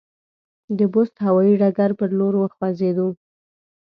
د 0.77 0.79
بُست 0.93 1.15
هوایي 1.25 1.53
ډګر 1.61 1.91
پر 1.99 2.09
لور 2.19 2.33
وخوځېدو. 2.37 3.07